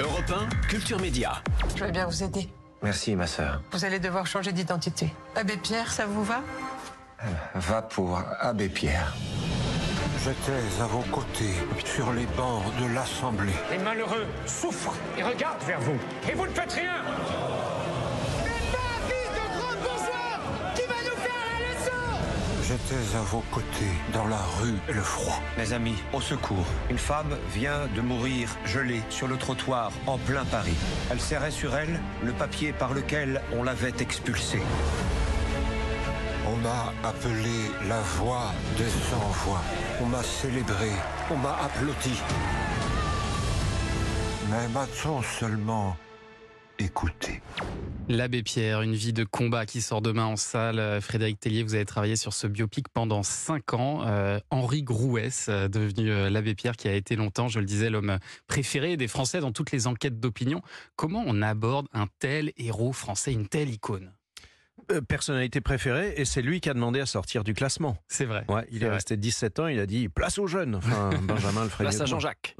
[0.00, 1.42] Europe 1, Culture Média.
[1.74, 2.48] Je vais bien vous aider.
[2.82, 3.60] Merci, ma sœur.
[3.72, 5.12] Vous allez devoir changer d'identité.
[5.34, 6.40] Abbé Pierre, ça vous va?
[7.54, 9.14] Va pour Abbé Pierre.
[10.24, 13.52] J'étais à vos côtés, sur les bancs de l'Assemblée.
[13.70, 15.98] Les malheureux souffrent et regardent vers vous.
[16.30, 17.02] Et vous ne faites rien
[23.14, 25.40] À vos côtés, dans la rue et le froid.
[25.56, 26.66] Mes amis, au secours.
[26.90, 30.76] Une femme vient de mourir gelée sur le trottoir en plein Paris.
[31.10, 34.60] Elle serrait sur elle le papier par lequel on l'avait expulsée.
[36.46, 39.62] On m'a appelé la voix des sans-voix.
[40.02, 40.90] On m'a célébré.
[41.30, 42.20] On m'a applaudi.
[44.50, 45.96] Mais m'a-t-on seulement
[46.78, 47.40] écouté?
[48.08, 50.78] L'abbé Pierre, une vie de combat qui sort demain en salle.
[50.78, 54.02] Euh, Frédéric Tellier, vous avez travaillé sur ce biopic pendant cinq ans.
[54.06, 58.18] Euh, Henri Grouès, euh, devenu l'abbé Pierre, qui a été longtemps, je le disais, l'homme
[58.46, 60.62] préféré des Français dans toutes les enquêtes d'opinion.
[60.96, 64.10] Comment on aborde un tel héros français, une telle icône?
[65.06, 67.98] Personnalité préférée, et c'est lui qui a demandé à sortir du classement.
[68.08, 68.44] C'est vrai.
[68.48, 68.94] Ouais, il est vrai.
[68.94, 70.76] resté 17 ans, il a dit place aux jeunes.
[70.76, 72.06] Enfin, Benjamin le Place à.
[72.06, 72.56] Jean-Jacques.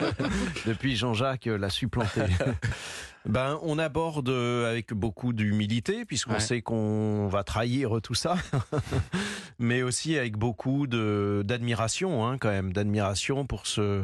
[0.66, 2.22] Depuis Jean-Jacques l'a supplanté.
[3.26, 6.40] ben, on aborde euh, avec beaucoup d'humilité, puisqu'on Ouais.
[6.40, 8.36] sait qu'on va trahir tout ça,
[9.58, 14.02] mais aussi avec beaucoup d'admiration, hein, quand même, d'admiration pour ce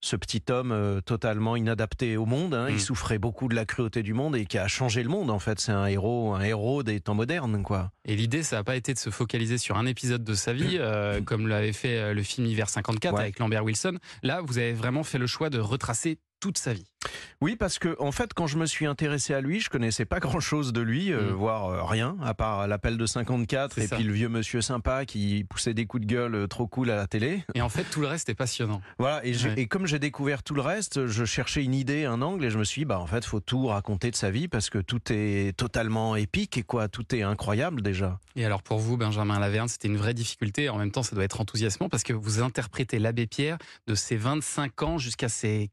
[0.00, 2.52] ce petit homme euh, totalement inadapté au monde.
[2.52, 2.66] hein.
[2.68, 2.72] Mm.
[2.74, 5.30] Il souffrait beaucoup de la cruauté du monde et qui a changé le monde.
[5.30, 7.90] En fait, c'est un héros, un héros des temps modernes, quoi.
[8.04, 10.76] Et l'idée, ça n'a pas été de se focaliser sur un épisode de sa vie,
[10.78, 13.20] euh, comme l'avait fait le film Hiver 54 Ouais.
[13.22, 13.96] avec Lambert Wilson.
[14.22, 16.84] Là, vous avez vraiment fait le choix de retracer toute sa vie.
[17.40, 20.20] Oui, parce que en fait, quand je me suis intéressé à lui, je connaissais pas
[20.20, 21.34] grand-chose de lui, euh, Mm.
[21.34, 23.96] voire euh, rien, à part l'appel de 54 C'est et ça.
[23.96, 26.96] puis le vieux monsieur sympa qui poussait des coups de gueule euh, trop cool à
[26.96, 27.42] la télé.
[27.54, 28.82] Et en fait, tout le reste est passionnant.
[28.98, 29.54] Voilà, et, Ouais.
[29.56, 32.58] et comme j'ai découvert tout le reste, je cherchais une idée, un angle, et je
[32.58, 35.00] me suis dit, bah en fait, faut tout raconter de sa vie parce que tout
[35.10, 38.18] est totalement épique et quoi, tout est incroyable déjà.
[38.36, 40.68] Et alors pour vous, Benjamin Laverne, c'était une vraie difficulté.
[40.68, 43.56] En même temps, ça doit être enthousiasmant parce que vous interprétez l'abbé Pierre
[43.86, 45.70] de ses 25 ans jusqu'à ses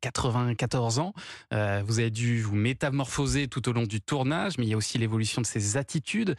[0.61, 1.13] 94 ans.
[1.53, 4.77] Euh, vous avez dû vous métamorphoser tout au long du tournage, mais il y a
[4.77, 6.35] aussi l'évolution de ses attitudes.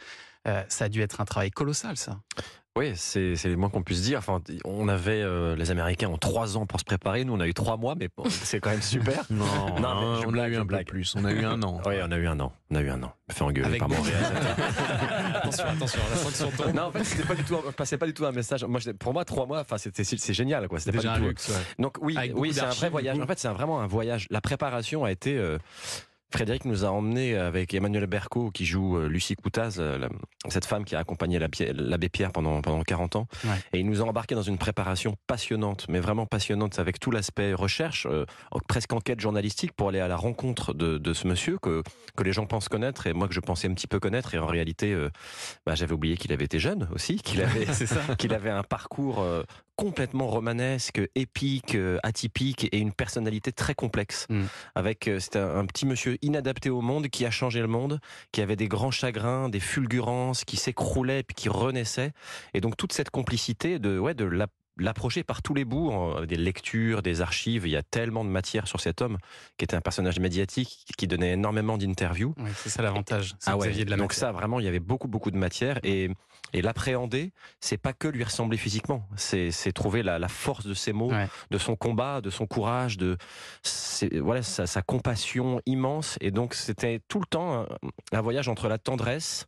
[0.47, 2.19] Euh, ça a dû être un travail colossal, ça.
[2.75, 4.17] Oui, c'est le moins qu'on puisse dire.
[4.17, 7.23] Enfin, on avait euh, les Américains ont trois ans pour se préparer.
[7.23, 9.25] Nous, on a eu trois mois, mais bon, c'est quand même super.
[9.29, 9.45] Non,
[9.79, 10.87] Non, mais je on a eu un peu blague.
[10.87, 11.79] plus, on a eu un an.
[11.85, 12.51] Oui, on a eu un an.
[12.71, 13.13] On a eu un an.
[13.31, 13.95] Fais engueuler Avec par mon
[15.35, 16.73] attention, attention, la sanction tombe.
[16.73, 18.63] Non, en fait, c'était pas du tout, un- passait pas du tout un message.
[18.65, 20.79] Moi, pour moi, trois mois, enfin, c'était, c'est génial, quoi.
[20.79, 21.29] C'était Déjà pas un du tout.
[21.29, 21.49] luxe.
[21.49, 21.55] ouais.
[21.77, 23.19] Donc oui, Avec oui, c'est un vrai voyage.
[23.19, 24.25] En fait, c'est un- vraiment un voyage.
[24.31, 25.37] La préparation a été.
[25.37, 25.59] euh,
[26.33, 30.09] Frédéric nous a emmené avec Emmanuel Berco qui joue euh, Lucie Coutaz, euh,
[30.49, 33.51] cette femme qui a accompagné l'abbé Pierre pendant pendant 40 ans, Ouais.
[33.73, 37.53] et il nous a embarqué dans une préparation passionnante, mais vraiment passionnante, avec tout l'aspect
[37.53, 38.25] recherche, euh,
[38.67, 41.83] presque enquête journalistique pour aller à la rencontre de, de ce monsieur que
[42.17, 44.33] que les gens pensent connaître et moi que je pensais un petit peu connaître.
[44.33, 45.09] Et en réalité, euh,
[45.67, 47.67] bah, j'avais oublié qu'il avait été jeune aussi, qu'il avait
[48.17, 49.43] qu'il avait un parcours euh,
[49.75, 54.27] complètement romanesque, épique, euh, atypique et une personnalité très complexe.
[54.29, 54.43] Mm.
[54.75, 57.99] Avec euh, c'était un, un petit monsieur inadapté au monde qui a changé le monde,
[58.31, 62.11] qui avait des grands chagrins, des fulgurances, qui s'écroulait puis qui renaissait.
[62.53, 64.47] Et donc toute cette complicité de ouais de la-
[64.77, 65.91] l'approcher par tous les bouts,
[66.27, 67.65] des lectures, des archives.
[67.67, 69.17] Il y a tellement de matière sur cet homme
[69.57, 72.33] qui était un personnage médiatique qui donnait énormément d'interviews.
[72.55, 73.35] C'est ça l'avantage.
[73.45, 73.71] Ah ouais.
[73.71, 74.19] de la Donc matière.
[74.19, 76.09] ça, vraiment, il y avait beaucoup, beaucoup de matière et,
[76.53, 80.93] et l'appréhender, c'est pas que lui ressembler physiquement, c'est, trouver la, la force de ses
[80.93, 81.27] mots, Ouais.
[81.51, 83.17] de son combat, de son courage, de
[84.19, 86.17] voilà sa, sa compassion immense.
[86.21, 87.67] Et donc c'était tout le temps un,
[88.11, 89.45] un voyage entre la tendresse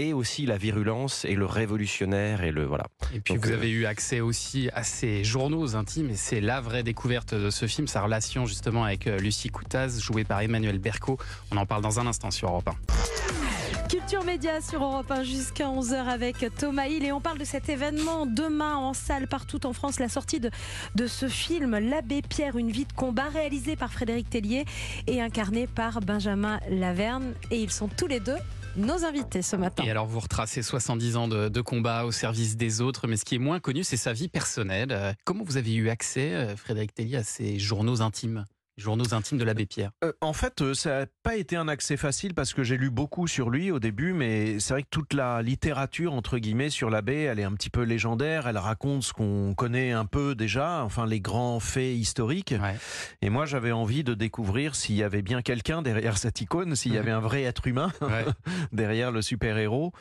[0.00, 2.86] et aussi la virulence et le révolutionnaire et le voilà.
[3.14, 6.40] Et puis Donc, vous euh, avez eu accès aussi à ses journaux intimes et c'est
[6.40, 10.40] la vraie découverte de ce film, sa relation justement avec euh, Lucie Coutaz, jouée par
[10.40, 11.18] Emmanuel Berco.
[11.50, 13.88] On en parle dans un instant sur Europe 1.
[13.90, 17.68] Culture Média sur Europe 1 jusqu'à 11h avec Thomas Hill et on parle de cet
[17.68, 20.50] événement demain en salle partout en France, la sortie de,
[20.94, 24.64] de ce film L'abbé Pierre, une vie de combat réalisé par Frédéric Tellier
[25.08, 28.38] et incarné par Benjamin Laverne et ils sont tous les deux
[28.76, 29.82] nos invités ce matin.
[29.84, 33.34] Et alors vous retracez 70 ans de, combat au service des autres, mais ce qui
[33.34, 34.92] est moins connu, c'est sa vie personnelle.
[34.92, 38.44] Euh, Comment vous avez eu accès, euh, Frédéric Tellier, à ces journaux intimes?
[38.80, 39.90] Journaux intimes de l'abbé Pierre.
[40.04, 42.90] Euh, en fait, euh, ça n'a pas été un accès facile parce que j'ai lu
[42.90, 46.90] beaucoup sur lui au début, mais c'est vrai que toute la littérature, entre guillemets, sur
[46.90, 48.48] l'abbé, elle est un petit peu légendaire.
[48.48, 52.54] Elle raconte ce qu'on connaît un peu déjà, enfin les grands faits historiques.
[52.60, 52.76] Ouais.
[53.22, 56.94] Et moi, j'avais envie de découvrir s'il y avait bien quelqu'un derrière cette icône, s'il
[56.94, 58.24] y avait un vrai être humain Ouais.
[58.72, 59.92] derrière le super-héros.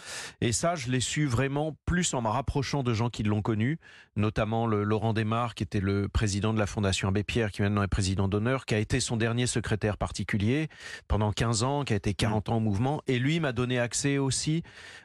[0.41, 3.77] Et ça, je l'ai su vraiment plus en me rapprochant de gens qui l'ont connu,
[4.15, 7.83] notamment le Laurent Desmarres, qui était le président de la Fondation Abbé Pierre, qui maintenant
[7.83, 10.69] est président d'honneur, qui a été son dernier secrétaire particulier
[11.07, 14.19] pendant 15 ans, qui a été 40 ans en mouvement, et lui m'a donné accès
[14.19, 14.61] aussi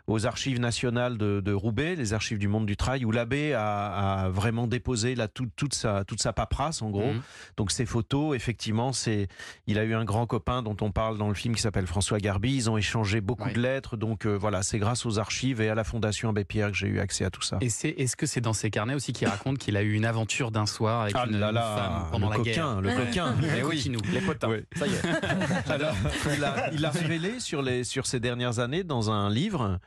[0.06, 4.24] aux archives nationales de, de Roubaix, les archives du monde du travail, où l'abbé a,
[4.24, 7.14] a vraiment déposé là, toute, toute, sa, toute sa paperasse, en gros.
[7.14, 7.22] Mhm.
[7.56, 9.28] Donc ces photos, effectivement, c'est,
[9.66, 12.18] il a eu un grand copain dont on parle dans le film qui s'appelle François
[12.18, 12.54] Garbi.
[12.54, 13.96] Ils ont échangé beaucoup de lettres.
[13.96, 16.88] Donc euh, voilà, c'est grâce aux archives et à la Fondation Abbé Pierre que j'ai
[16.88, 17.56] eu accès à tout ça.
[17.62, 20.04] Et c'est, est-ce que c'est dans ses carnets aussi qu'il raconte qu'il a eu une
[20.04, 22.80] aventure d'un soir avec Ah une, là une là, femme pendant le la guerre?
[22.82, 23.34] le coquin.
[23.58, 23.76] Eh oui.
[23.76, 24.00] coquinou.
[24.12, 24.56] Les potins.
[24.76, 25.04] Ça y est.
[25.70, 25.94] Alors,
[26.36, 29.78] il a, il a révélé sur, les, sur ces dernières années dans un livre.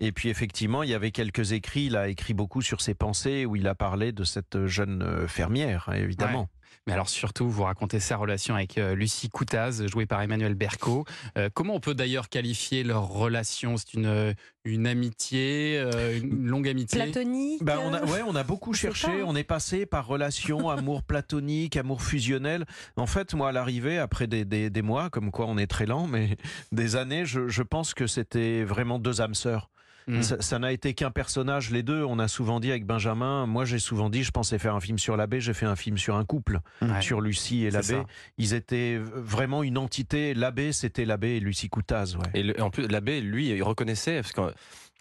[0.00, 1.86] Et puis effectivement, il y avait quelques écrits.
[1.86, 5.28] Il a écrit beaucoup sur ses pensées où il a parlé de cette jeune euh,
[5.28, 6.48] fermière, évidemment.
[6.86, 11.04] Mais alors surtout, vous racontez sa relation avec euh, Lucie Coutaz, jouée par Emmanuel Berco.
[11.38, 13.76] Euh, comment on peut d'ailleurs qualifier leur relation?
[13.76, 14.32] C'est une, euh,
[14.64, 17.02] une amitié, euh, une longue amitié?
[17.02, 17.62] Platonique.
[17.62, 19.06] Ben, on a, ouais, on a beaucoup cherché.
[19.08, 19.24] pas.
[19.26, 22.64] On est passé par relation, amour platonique, amour fusionnel.
[22.96, 25.86] En fait, moi, à l'arrivée, après des, des, des mois, comme quoi on est très
[25.86, 26.36] lent, mais
[26.72, 29.70] des années, je, je pense que c'était vraiment deux âmes sœurs.
[30.06, 30.22] Mm.
[30.22, 32.04] Ça ça n'a été qu'un personnage, les deux.
[32.04, 34.98] On a souvent dit avec Benjamin, moi j'ai souvent dit, je pensais faire un film
[34.98, 37.00] sur l'abbé, j'ai fait un film sur un couple, Ouais.
[37.00, 38.02] sur Lucie et l'abbé.
[38.38, 40.34] Ils étaient vraiment une entité.
[40.34, 42.16] L'abbé, c'était l'abbé et Lucie Coutaz.
[42.16, 42.30] Ouais.
[42.34, 44.54] Et le- en plus, l'abbé, lui, il reconnaissait, parce que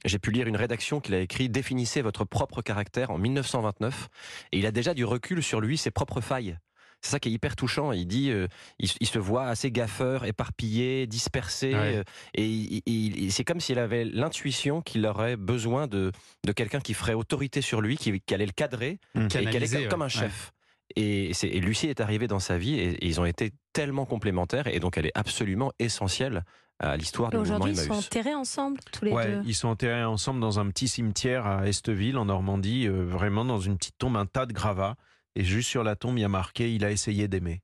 [0.06, 4.10] j'ai pu lire une rédaction qu'il a écrit Définissez votre propre caractère en 1929.
[4.52, 6.58] Et il a déjà du recul sur lui, ses propres failles.
[7.04, 7.92] C'est ça qui est hyper touchant.
[7.92, 8.48] Il dit, euh,
[8.80, 11.98] il, il se voit assez gaffeur, éparpillé, dispersé, Ouais.
[11.98, 12.04] euh,
[12.34, 16.14] et il- il- il- c'est comme s'il avait l'intuition qu'il aurait besoin de,
[16.46, 19.68] de quelqu'un qui ferait autorité sur lui, qui, qui allait le cadrer, et qui allait
[19.68, 20.10] comme, comme un ouais.
[20.10, 20.54] chef.
[20.96, 24.80] Et, Lucie est arrivée dans sa vie, et, et ils ont été tellement complémentaires, et
[24.80, 26.44] donc elle est absolument essentielle
[26.80, 28.06] à l'histoire du mouvement Aujourd'hui, ils sont Emmaüs.
[28.06, 29.42] enterrés ensemble, tous les Ouais, deux.
[29.46, 33.60] ils sont enterrés ensemble dans un petit cimetière à Esteville, en Normandie, euh, vraiment dans
[33.60, 34.96] une petite tombe, un tas de gravats.
[35.36, 37.62] Et juste sur la tombe, il y a marqué Il a essayé d'aimer.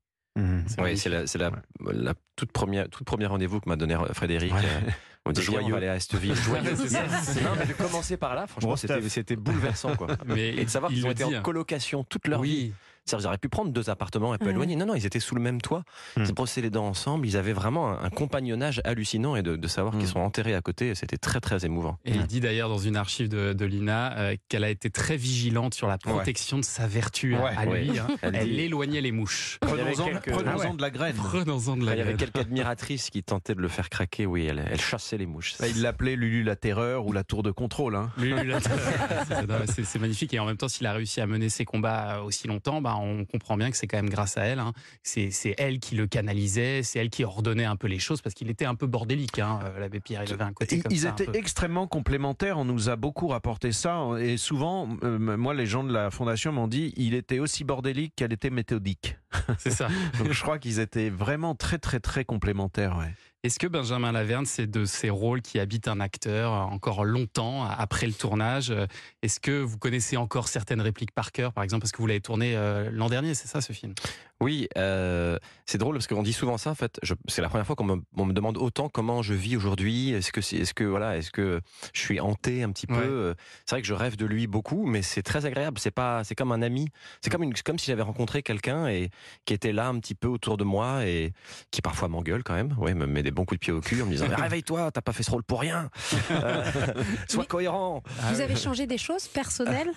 [0.68, 1.52] C'est Oui, c'est la, c'est la,
[1.92, 4.54] la toute première, toute première rendez-vous que m'a donné Frédéric.
[4.54, 4.62] Ouais.
[4.64, 4.90] euh,
[5.26, 5.60] On dit Joyeux.
[5.62, 5.68] joyeux.
[5.68, 6.34] on va aller à Esteville.
[6.46, 6.76] Joyeux.
[6.78, 7.04] C'est ça.
[7.44, 9.96] Non, mais de commencer par là, franchement, c'était bouleversant.
[9.98, 10.08] Quoi.
[10.26, 11.42] Mais Et de savoir il qu'ils ont été dit, en hein.
[11.42, 12.72] colocation toute leur vie.
[13.10, 14.52] C'est-à-dire, ils auraient pu prendre deux appartements un peu Ouais.
[14.52, 14.76] éloignés.
[14.76, 15.84] Non, non, ils étaient sous le même toit.
[16.18, 17.26] Ils brossaient les dents ensemble.
[17.28, 20.62] Ils avaient vraiment un, un compagnonnage hallucinant et de, de savoir qu'ils sont enterrés à
[20.62, 21.98] côté, c'était très, très émouvant.
[22.06, 25.18] Et il dit d'ailleurs dans une archive de, de l'INA euh, qu'elle a été très
[25.18, 27.52] vigilante sur la protection de sa vertu à- Ouais.
[27.58, 27.92] à lui.
[27.92, 28.00] Ouais.
[28.00, 28.08] hein.
[28.22, 29.58] Elle Elle, dit- éloignait les mouches.
[29.62, 30.74] Prenons-en quelques- Ah ouais.
[30.76, 31.16] de la graine.
[31.16, 32.30] Prenons-en de la Il y avait graine.
[32.32, 34.26] quelques admiratrices qui tentaient de le faire craquer.
[34.26, 35.56] Oui, elle, elle chassait les mouches.
[35.60, 37.96] Bah, Il l'appelait Lulu la terreur ou la tour de contrôle.
[37.96, 38.12] hein.
[38.18, 41.66] Lui, lui, là, c'est- magnifique et en même temps s'il a réussi à mener ses
[41.66, 44.74] combats aussi longtemps bah, on comprend bien que c'est quand même grâce à elle hein.
[45.04, 48.50] c'est elle qui le canalisait c'est elle qui ordonnait un peu les choses parce qu'il
[48.50, 51.00] était un peu bordélique hein, euh, l'abbé Pierre il avait un côté Ils, comme ils
[51.00, 52.58] ça un étaient extrêmement complémentaires.
[52.58, 54.00] On nous a beaucoup rapporté ça.
[54.20, 58.14] Et souvent, euh, moi, les gens de la fondation m'ont dit il était aussi bordélique
[58.16, 59.18] qu'elle était méthodique.
[59.58, 59.88] c'est ça
[60.18, 62.98] Donc je crois qu'ils étaient vraiment très, très, très complémentaires.
[62.98, 63.14] ouais.
[63.42, 68.06] Est-ce que Benjamin Laverne, c'est de ces rôles qui habitent un acteur encore longtemps après
[68.06, 68.74] le tournage
[69.22, 72.20] Est-ce que vous connaissez encore certaines répliques par cœur, par exemple, parce que vous l'avez
[72.20, 73.94] tourné euh, l'an dernier, c'est ça ce film?
[74.42, 76.70] Oui, euh, c'est drôle parce qu'on dit souvent ça.
[76.72, 76.98] En fait,
[77.28, 80.12] c'est la première fois qu'on me, on me demande autant comment je vis aujourd'hui.
[80.12, 81.60] Est-ce que, est-ce que voilà, est-ce que
[81.94, 82.94] je suis hanté un petit peu?
[82.96, 83.02] Ouais.
[83.04, 83.34] Euh,
[83.66, 85.78] C'est vrai que je rêve de lui beaucoup, mais c'est très agréable.
[85.80, 86.88] C'est pas, c'est comme un ami.
[87.22, 89.10] C'est comme une, comme si j'avais rencontré quelqu'un et
[89.44, 91.34] qui était là un petit peu autour de moi et
[91.72, 92.74] qui parfois m'engueule quand même.
[92.78, 94.90] Ouais, me met des bons coups de pied au cul en me disant Mais réveille-toi,
[94.92, 95.90] t'as pas fait ce rôle pour rien.
[96.32, 96.64] Euh,
[97.28, 98.04] sois Mais- cohérent.
[98.32, 99.92] Vous avez changé des choses personnelles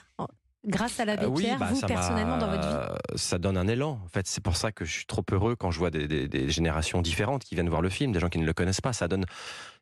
[0.64, 3.66] grâce à l'abbé Euh, oui, Pierre, bah, vous personnellement dans votre vie Ça donne un
[3.68, 4.00] élan.
[4.04, 6.28] En fait, c'est pour ça que je suis trop heureux quand je vois des, des-
[6.28, 8.92] des générations différentes qui viennent voir le film, des gens qui ne le connaissent pas.
[8.92, 9.24] Ça donne.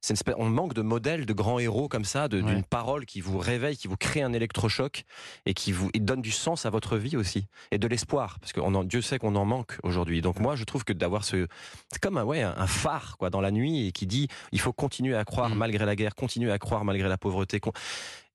[0.02, 2.64] c'est une espèce- on manque de modèles, de grands héros comme ça, d'une Ouais.
[2.70, 5.04] parole qui vous réveille, qui vous crée un électrochoc
[5.44, 8.54] et qui vous et donne du sens à votre vie aussi et de l'espoir, parce
[8.54, 10.22] que on en- Dieu sait qu'on en manque aujourd'hui.
[10.22, 11.46] Donc moi, je trouve que d'avoir ce,
[11.92, 14.72] c'est comme un ouais un, phare quoi dans la nuit et qui dit il faut
[14.72, 15.54] continuer à croire Mm.
[15.58, 17.60] malgré la guerre, continuer à croire malgré la pauvreté.
[17.60, 17.72] con-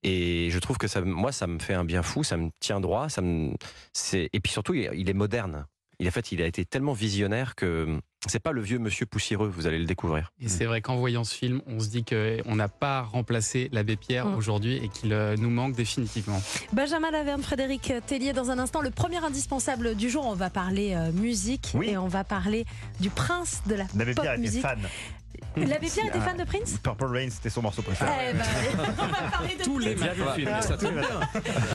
[0.08, 2.80] Et je trouve que ça, moi, ça me fait un bien fou, ça me tient
[2.80, 3.54] droit, ça me,
[3.92, 5.66] c'est, et puis surtout, il est moderne.
[6.00, 7.98] Il, en fait, il a été tellement visionnaire que
[8.28, 10.30] c'est pas le vieux monsieur poussiéreux, vous allez le découvrir.
[10.42, 13.96] Et c'est vrai qu'en voyant ce film, on se dit qu'on n'a pas remplacé l'abbé
[13.96, 14.36] Pierre Mm.
[14.36, 16.40] aujourd'hui et qu'il euh, nous manque définitivement.
[16.74, 20.94] Benjamin Laverne, Frédéric Tellier, dans un instant, le premier indispensable du jour, on va parler
[20.96, 21.90] euh, musique Oui.
[21.92, 22.66] et on va parler
[23.00, 24.62] du prince de la L'abbé pop Pierre était musique.
[24.62, 24.80] fan.
[25.58, 28.12] L'abbé Pierre était fan de Prince Purple Rain, c'était son morceau préféré.
[28.30, 28.44] Eh ben,
[29.00, 30.18] on va parler de Tous les Prince.
[30.52, 31.04] Ah, Ça tombe bien.